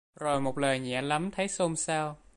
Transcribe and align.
Rồi 0.19 0.41
một 0.41 0.57
lời 0.57 0.79
nhẹ 0.79 1.01
lắm 1.01 1.31
thấy 1.31 1.47
xôn 1.47 1.75
xao 1.75 2.17